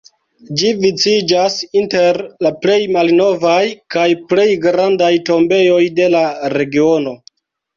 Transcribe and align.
Ĝi 0.59 0.69
viciĝas 0.83 1.57
inter 1.81 2.19
la 2.47 2.51
plej 2.63 2.79
malnovaj 2.95 3.61
kaj 3.97 4.07
plej 4.33 4.49
grandaj 4.67 5.13
tombejoj 5.29 5.81
de 6.01 6.09
la 6.17 6.25
regiono. 6.59 7.19